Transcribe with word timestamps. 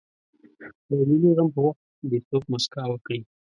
د 0.87 0.89
یوه 0.91 1.05
ملي 1.09 1.31
غم 1.37 1.47
په 1.55 1.59
وخت 1.67 1.83
دې 2.09 2.19
څوک 2.29 2.43
مسکا 2.53 2.83
وکړي. 2.89 3.19